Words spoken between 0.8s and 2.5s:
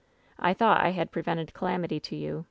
I had prevented calamity to you.